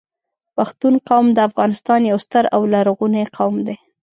پښتون 0.55 0.93
قوم 1.09 1.25
د 1.33 1.39
افغانستان 1.49 2.01
یو 2.11 2.17
ستر 2.25 2.43
او 2.55 2.61
لرغونی 2.73 3.25
قوم 3.37 3.55
دی 3.67 3.75